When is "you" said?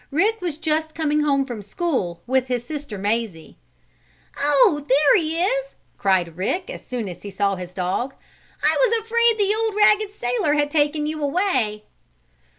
11.05-11.21